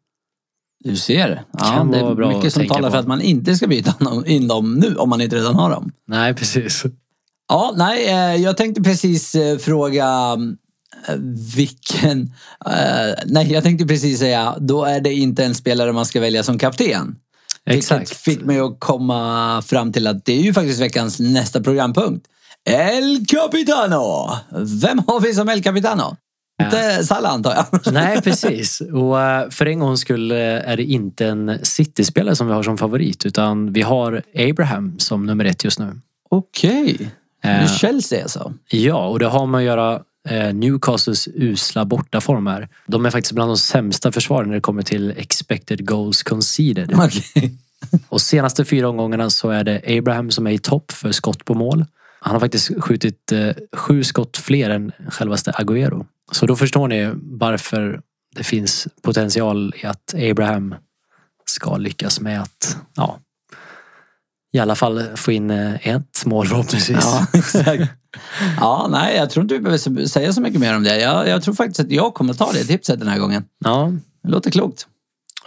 [0.83, 1.43] Du ser.
[1.51, 2.91] Ja, det är mycket som talar på.
[2.91, 5.91] för att man inte ska byta in dem nu om man inte redan har dem.
[6.07, 6.83] Nej, precis.
[7.49, 10.37] Ja, nej, eh, jag tänkte precis eh, fråga eh,
[11.55, 12.33] vilken...
[12.65, 16.43] eh, nej, jag tänkte precis säga, då är det inte en spelare man ska välja
[16.43, 17.15] som kapten.
[17.65, 18.17] Vilket Exakt.
[18.17, 22.27] fick mig att komma fram till att det är ju faktiskt veckans nästa programpunkt.
[22.69, 24.35] El Capitano!
[24.81, 26.17] Vem har vi som El Capitano?
[26.63, 27.81] Inte Salah antar jag.
[27.93, 28.81] Nej, precis.
[28.81, 32.63] Och eh, för en gångs skull eh, är det inte en City-spelare som vi har
[32.63, 36.01] som favorit utan vi har Abraham som nummer ett just nu.
[36.29, 37.11] Okej.
[37.41, 38.53] Är Eh, Chelsea alltså.
[38.69, 40.01] Ja, och det har med att göra eh,
[40.53, 42.69] Newcastles usla bortaform här.
[42.87, 46.93] De är faktiskt bland de sämsta försvaren när det kommer till expected goals conceded.
[46.95, 47.57] Okej.
[48.09, 51.53] Och senaste fyra omgångarna så är det Abraham som är i topp för skott på
[51.53, 51.85] mål.
[52.19, 56.05] Han har faktiskt skjutit eh, sju skott fler än självaste Agüero.
[56.31, 58.01] Så då förstår ni varför
[58.35, 60.75] det finns potential i att Abraham
[61.45, 63.19] ska lyckas med att ja,
[64.57, 67.07] i alla fall få in eh, ett mål förhoppningsvis.
[67.65, 67.87] Ja.
[68.59, 70.99] Ja, nej, jag tror inte vi behöver säga så mycket mer om det.
[70.99, 73.43] Jag, jag tror faktiskt att jag kommer ta det tipset den här gången.
[73.65, 73.91] Ja,
[74.23, 74.87] Det låter klokt.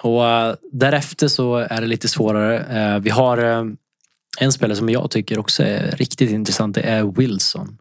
[0.03, 2.59] Och eh, därefter så är det lite svårare.
[2.95, 3.39] Eh, vi har
[4.39, 6.75] en spelare som jag tycker också är riktigt intressant.
[6.75, 7.79] Det är Wilson.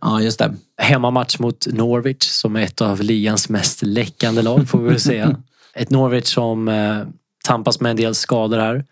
[0.00, 0.54] Ja, just det.
[0.78, 5.36] Hemmamatch mot Norwich som är ett av ligans mest läckande lag får vi väl säga.
[5.74, 6.70] Ett Norwich som
[7.44, 8.84] tampas med en del skador här.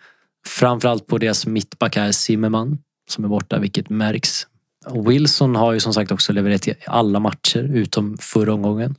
[0.47, 4.47] Framförallt på deras mittback här, Zimmerman, som är borta, vilket märks.
[4.87, 8.95] Och Wilson har ju som sagt också levererat i alla matcher utom förra omgången.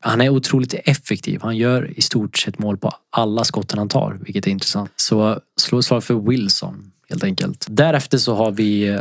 [0.00, 1.40] Han är otroligt effektiv.
[1.42, 4.90] Han gör i stort sett mål på alla skotten han tar, vilket är intressant.
[4.96, 7.66] Så slå ett slag för Wilson, helt enkelt.
[7.68, 9.00] Därefter så har vi eh,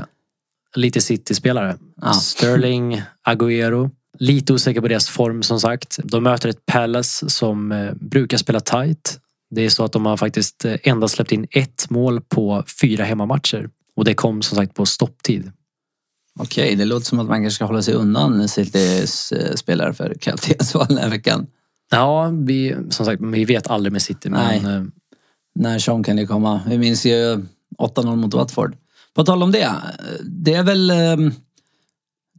[0.75, 1.77] lite City-spelare.
[2.01, 2.13] Ja.
[2.13, 3.91] Sterling, Agüero.
[4.19, 5.99] Lite osäker på deras form som sagt.
[6.03, 9.19] De möter ett Palace som eh, brukar spela tight.
[9.55, 13.03] Det är så att de har faktiskt eh, endast släppt in ett mål på fyra
[13.03, 13.69] hemmamatcher.
[13.95, 15.51] Och det kom som sagt på stopptid.
[16.39, 20.15] Okej, det låter som att man kanske ska hålla sig undan Citys eh, spelare för
[20.21, 21.47] Celtics val den här veckan.
[21.91, 24.29] Ja, vi, som sagt, vi vet aldrig med City.
[24.29, 24.75] Men Nej.
[24.75, 24.83] eh,
[25.55, 26.61] när Sean kan komma.
[26.67, 27.45] Vi minns ju
[27.79, 28.75] 8-0 mot Watford.
[29.15, 29.73] På tal om det.
[30.23, 31.17] Det är väl eh,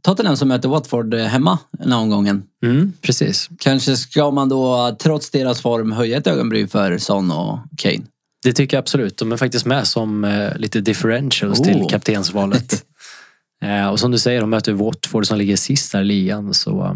[0.05, 2.43] Tottenham som möter Watford eh, hemma den här omgången.
[2.65, 3.49] Mm, precis.
[3.59, 8.01] Kanske ska man då, trots deras form, höja ett ögonbryn för Son och Kane.
[8.43, 9.17] Det tycker jag absolut.
[9.17, 11.87] De är faktiskt med som eh, lite differentials till Oh.
[11.89, 12.85] kaptensvalet.
[13.63, 16.53] eh, och som du säger, de möter Watford som ligger sist där i ligan.
[16.53, 16.93] Så eh,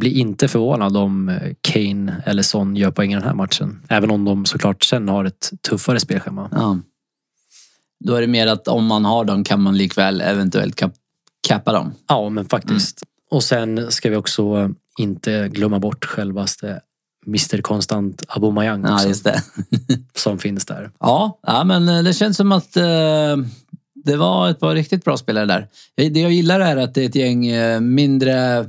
[0.00, 3.82] bli inte förvånad om eh, Kane eller Son gör poäng i den här matchen.
[3.88, 6.48] Även om de såklart sen har ett tuffare spelschema.
[6.52, 6.78] Ja.
[8.04, 10.94] Då är det mer att om man har dem kan man likväl eventuellt kap-
[11.48, 11.92] kappa dem.
[12.08, 13.02] Ja, men faktiskt.
[13.30, 16.80] Och sen ska vi också eh, inte glömma bort självaste
[17.26, 19.42] Mr Konstant Aubameyang Ja, just det.
[20.16, 20.90] som finns där.
[21.00, 23.36] Ja, ja men eh, det känns som att eh,
[24.04, 25.68] det var ett par riktigt bra spelare där.
[25.94, 28.66] Jag- Det jag gillar är att det är ett gäng eh, mindre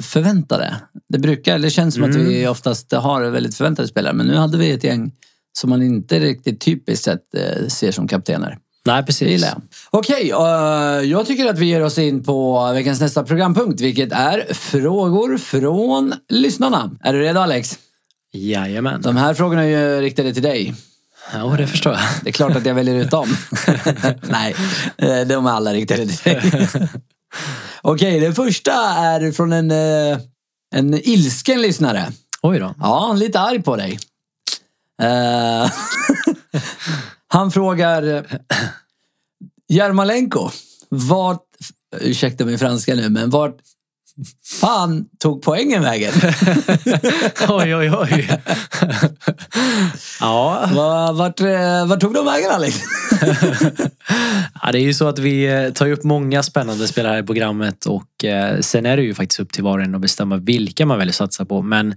[0.00, 0.74] förväntade.
[1.08, 2.26] Det brukar, det känns som att Mm.
[2.26, 5.12] vi oftast har väldigt förväntade spelare men nu hade vi ett gäng
[5.58, 8.58] som man inte riktigt typiskt sett eh, ser som kaptener.
[8.86, 9.28] Nej, Det precis.
[9.28, 9.62] gillar jag.
[9.90, 14.54] Okej, eh, jag tycker att vi ger oss in på veckans nästa programpunkt vilket är
[14.54, 16.90] frågor från lyssnarna.
[17.00, 17.78] Är du redo Alex?
[18.32, 19.02] Jajamän.
[19.02, 20.74] De här frågorna är ju riktade till dig.
[21.32, 22.02] Ja, det förstår jag.
[22.22, 23.36] Det är klart att jag väljer ut dem.
[24.22, 24.54] Nej,
[24.98, 26.68] eh, de är alla riktade till dig.
[27.82, 30.18] Okej, den första är från en, eh,
[30.74, 32.12] en ilsken lyssnare.
[32.42, 32.74] Oj då.
[32.80, 33.98] Ja, lite arg på dig.
[37.34, 38.26] Eh, han frågar
[39.68, 40.50] Jarmolenko,
[40.88, 41.42] vart,
[42.00, 43.56] ursäkta min franska nu, men vart
[44.60, 46.12] fan tog poängen vägen?
[47.48, 48.28] Oj, oj, oj.
[50.20, 50.68] ja.
[50.74, 52.76] Va- Vart, eh, vart tog de vägen Alex?
[54.62, 57.26] ja, det är ju så att vi eh, tar upp många spännande spelare här i
[57.26, 60.36] programmet och eh, sen är det ju faktiskt upp till var och en att bestämma
[60.36, 61.62] vilka man väljer satsa på.
[61.62, 61.94] Men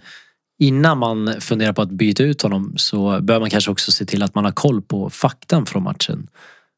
[0.60, 4.24] innan man funderar på att byta ut honom så bör man kanske också se till
[4.24, 6.28] att man har koll på faktan från matchen.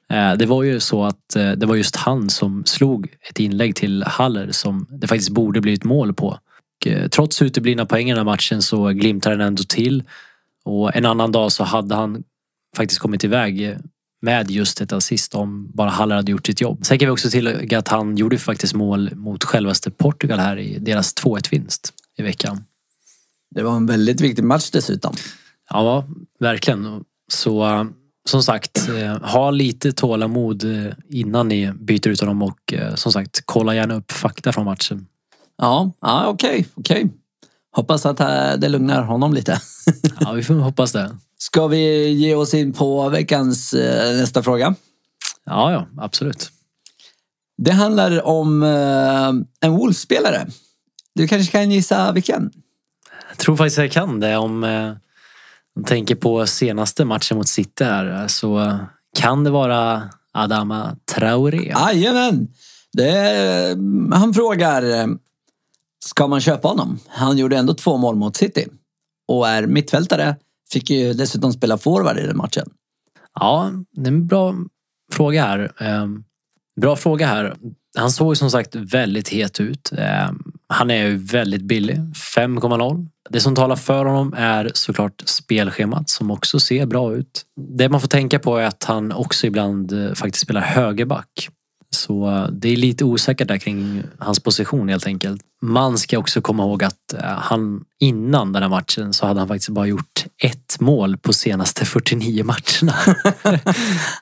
[0.09, 3.75] Eh, det var ju så att eh, det var just han som slog ett inlägg
[3.75, 6.27] till Haller som det faktiskt borde blivit mål på.
[6.27, 10.03] Och eh, trots uteblivna poäng i den här matchen så glimtar den ändå till.
[10.65, 12.23] Och en annan dag så hade han
[12.77, 13.77] faktiskt kommit iväg
[14.21, 16.85] med just ett assist om bara Haller hade gjort sitt jobb.
[16.85, 20.79] Sen kan vi också tillägga att han gjorde faktiskt mål mot självaste Portugal här i
[20.79, 22.63] deras 2-1 vinst i veckan.
[23.55, 25.13] Det var en väldigt viktig match dessutom.
[25.69, 26.05] Ja,
[26.39, 27.03] verkligen.
[27.31, 27.85] Så
[28.29, 33.11] som sagt, eh, ha lite tålamod eh, innan ni byter ut honom och eh, som
[33.11, 35.07] sagt, kolla gärna upp fakta från matchen.
[35.57, 37.09] Ja, ja okej, okej.
[37.71, 38.17] Hoppas att
[38.61, 39.61] det lugnar honom lite.
[40.19, 41.17] Ja, vi får hoppas det.
[41.37, 43.73] Ska vi ge oss in på veckans
[44.17, 44.75] nästa fråga?
[45.45, 46.51] Ja, ja, absolut.
[47.57, 48.63] Det handlar om
[49.59, 50.47] en Wolves-spelare.
[51.15, 52.51] Du kanske kan gissa vilken?
[53.39, 54.93] Tror faktiskt jag kan det om eh,
[55.75, 58.79] man tänker på senaste matchen mot City här så
[59.17, 61.73] kan det vara Adama Traoré.
[61.75, 62.47] Jajamän!
[64.13, 65.07] Han frågar, eh,
[66.05, 66.99] ska man köpa honom?
[67.07, 68.67] Han gjorde ändå två mål mot City
[69.27, 70.35] och är mittfältare.
[70.71, 72.69] Fick ju dessutom spela forward i den matchen.
[73.39, 74.55] Ja, det är en bra
[75.13, 75.71] fråga här.
[75.77, 76.23] Ehm,
[76.81, 77.55] Bra fråga här.
[77.97, 79.91] Han såg som sagt väldigt het ut.
[80.73, 81.95] Han är ju väldigt billig,
[82.35, 83.07] 5,0.
[83.29, 87.45] Det som talar för honom är såklart spelschemat som också ser bra ut.
[87.77, 91.49] Det man får tänka på är att han också ibland eh, faktiskt spelar högerback.
[91.99, 95.41] Så det är lite osäkert där kring hans position helt enkelt.
[95.61, 99.47] Man ska också komma ihåg att eh, han innan den här matchen så hade han
[99.47, 102.93] faktiskt bara gjort ett mål på senaste 49 matcherna.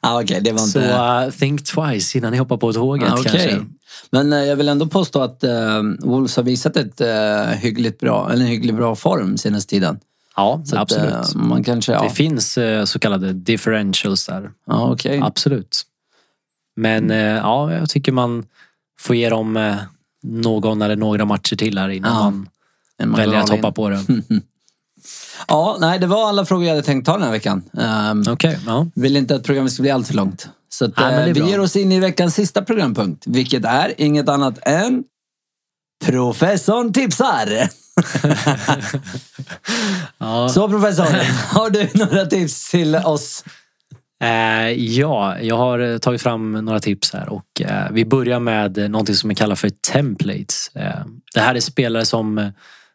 [0.01, 1.25] Ah, Okej, det var Så inte...
[1.25, 3.31] uh, think twice innan ni hoppar på tåget Ah, okej.
[3.31, 3.65] kanske.
[4.11, 8.31] Men eh, jag vill ändå påstå att uh, Wolves har visat ett uh, hyggligt bra,
[8.33, 9.99] en hyggligt bra form senaste tiden.
[10.35, 11.13] Ja, Så att, absolut.
[11.13, 12.03] eh, man kanske, ja.
[12.03, 14.51] Det finns så kallade differentials där.
[14.67, 15.19] ja okej.
[15.23, 15.81] Absolut.
[16.77, 18.45] Men eh, ja, jag tycker man
[18.99, 19.75] får ge dem eh,
[20.23, 22.23] någon eller några matcher till här innan Ja.
[22.23, 22.47] man
[23.09, 23.63] man väljer att all in.
[23.63, 24.05] hoppa på det.
[25.47, 27.63] Ja, nej, det var alla frågor jag hade tänkt ta den här veckan.
[28.11, 28.87] Um, Okej, ja.
[28.95, 30.49] Vill inte att programmet ska bli allt för långt.
[30.69, 33.27] Så att, Nej, eh, vi ger oss in i veckans sista programpunkt.
[33.27, 35.03] Vilket är inget annat än
[36.05, 37.47] Professorn tipsar.
[40.17, 40.49] ja.
[40.49, 41.15] Så professorn,
[41.51, 43.43] har du några tips till oss?
[44.23, 48.91] Eh, ja, jag har eh, tagit fram några tips här och eh, vi börjar med
[48.91, 50.71] någonting som vi kallar för templates.
[50.75, 52.51] Eh, det här är spelare som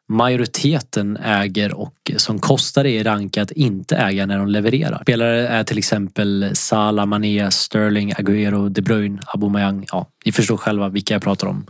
[0.08, 4.98] majoriteten äger och som kostar i rank att inte äga när de levererar.
[5.02, 9.86] Spelare är till exempel Salah, Mané, Sterling, Agüero, De Bruyne, Aubameyang.
[9.92, 11.66] Ja, ni förstår själva vilka jag pratar om.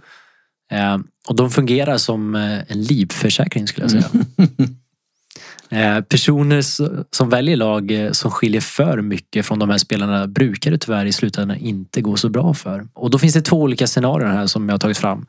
[0.72, 4.24] Eh, och de fungerar som eh, en livförsäkring skulle jag säga.
[5.72, 6.62] Eh, personer
[7.14, 11.06] som väljer lag eh, som skiljer för mycket från de här spelarna brukar det tyvärr
[11.06, 12.86] i slutändan inte gå så bra för.
[12.92, 15.26] Och då finns det två olika scenarier här som jag har tagit fram.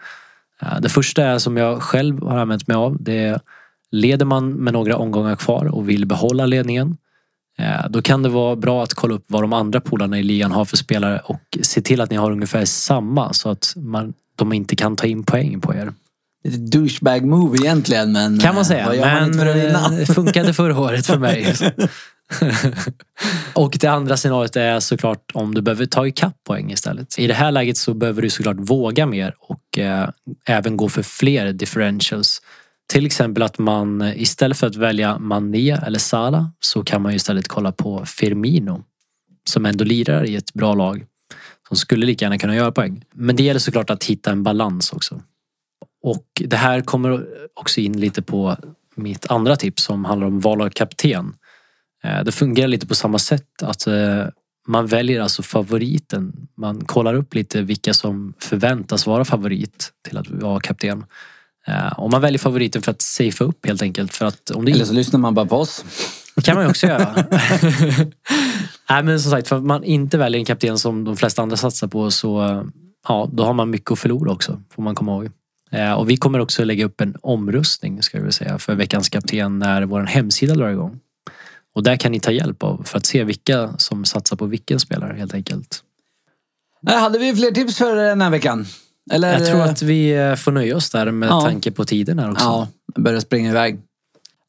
[0.62, 2.98] Eh, det första är som jag själv har använt mig av.
[3.00, 3.40] Det är
[3.92, 6.98] leder man med några omgångar kvar och vill behålla ledningen.
[7.90, 10.66] Då kan det vara bra att kolla upp vad de andra polarna i ligan har
[10.66, 14.76] för spelare och se till att ni har ungefär samma så att man, de inte
[14.76, 15.94] kan ta in poäng på er.
[16.44, 18.40] Lite douchebag move egentligen men...
[18.40, 18.90] Kan man säga.
[18.90, 21.56] Men det funkade förra året för mig.
[23.54, 27.20] och det andra scenariot är såklart om du behöver ta ikapp poäng istället.
[27.20, 30.10] I det här läget så behöver du såklart våga mer och eh,
[30.46, 32.42] även gå för fler differentials.
[32.88, 37.48] Till exempel att man istället för att välja Mané eller Sala så kan man istället
[37.48, 38.84] kolla på Firmino.
[39.50, 41.06] Som ändå lirar i ett bra lag.
[41.68, 43.04] Som skulle lika gärna kunna göra poäng.
[43.14, 45.22] Men det gäller såklart att hitta en balans också.
[46.04, 48.58] Och det här kommer också in lite på
[48.96, 51.34] mitt andra tips som handlar om val av kapten.
[52.04, 54.26] Eh, det fungerar lite på samma sätt att eh,
[54.68, 56.48] man väljer alltså favoriten.
[56.58, 61.06] Man kollar upp lite vilka som förväntas vara favorit till att vara kapten.
[61.68, 64.14] Eh, och man väljer favoriten för att safea upp helt enkelt.
[64.14, 64.72] För att om det...
[64.72, 65.86] Eller så lyssnar man bara på oss.
[66.36, 67.16] Det kan man ju också göra.
[68.90, 71.58] Nej men som sagt, för att man inte väljer en kapten som de flesta andra
[71.58, 72.64] satsar på så
[73.08, 74.62] ja, då har man mycket att förlora också.
[74.76, 75.32] Får man komma ihåg.
[75.74, 79.60] Eh, och vi kommer också lägga upp en omröstning ska jag säga, för veckans kapten
[79.60, 81.00] när vår hemsida drar igång.
[81.76, 84.80] Och där kan ni ta hjälp av för att se vilka som satsar på vilken
[84.80, 85.84] spelare helt enkelt.
[86.82, 88.66] Där hade vi fler tips för den här veckan?
[89.12, 89.34] Eller...
[89.34, 91.42] Jag tror att vi eh, får nöja oss där med ja.
[91.42, 92.46] tanke på tiden här också.
[92.46, 93.80] Ja, börjar springa iväg.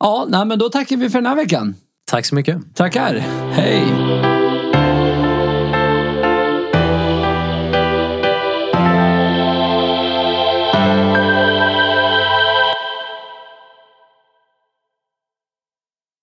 [0.00, 1.74] Ja, nej, men då tackar vi för den här veckan.
[2.06, 2.74] Tack så mycket.
[2.74, 3.14] Tackar.
[3.52, 4.33] Hej.